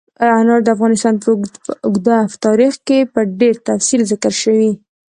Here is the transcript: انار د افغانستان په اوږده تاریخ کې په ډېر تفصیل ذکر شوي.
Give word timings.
انار 0.39 0.61
د 0.63 0.67
افغانستان 0.75 1.15
په 1.23 1.29
اوږده 1.85 2.17
تاریخ 2.45 2.73
کې 2.87 2.99
په 3.13 3.19
ډېر 3.39 3.55
تفصیل 3.69 4.01
ذکر 4.11 4.33
شوي. 4.43 4.71